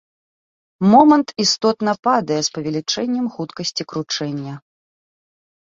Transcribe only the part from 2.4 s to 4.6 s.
з павелічэннем хуткасці кручэння.